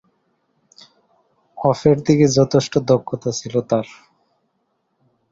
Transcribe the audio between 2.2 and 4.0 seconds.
যথেষ্ট দক্ষতা ছিল তার।